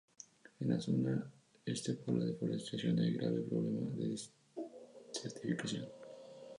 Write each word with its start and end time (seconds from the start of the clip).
En 0.59 0.67
la 0.69 0.79
zona 0.79 1.31
este 1.63 1.93
por 1.93 2.15
la 2.15 2.25
deforestación 2.25 2.97
hay 2.97 3.13
grave 3.13 3.41
problema 3.41 3.87
de 3.91 4.17
desertificación. 5.13 5.85